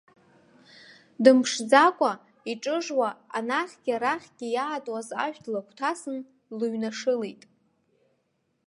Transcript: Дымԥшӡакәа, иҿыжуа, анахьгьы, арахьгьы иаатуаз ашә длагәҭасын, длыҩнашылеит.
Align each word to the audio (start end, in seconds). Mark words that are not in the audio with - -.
Дымԥшӡакәа, 1.23 2.11
иҿыжуа, 2.51 3.09
анахьгьы, 3.37 3.93
арахьгьы 3.97 4.47
иаатуаз 4.55 5.09
ашә 5.23 5.39
длагәҭасын, 5.45 6.19
длыҩнашылеит. 6.57 7.41